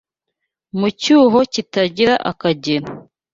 Mu 0.79 0.87
cyuho 1.01 1.39
kitagira 1.53 2.13
akagero 2.31 2.87